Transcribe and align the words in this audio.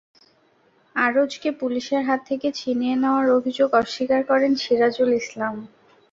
আরজকে 0.95 1.49
পুলিশের 1.61 2.01
হাত 2.03 2.19
থেকে 2.29 2.47
ছিনিয়ে 2.59 2.95
নেওয়ার 2.95 3.27
অভিযোগ 3.37 3.69
অস্বীকার 3.81 4.21
করেন 4.23 4.51
সিরাজুল 4.55 5.09
ইসলাম। 5.21 5.55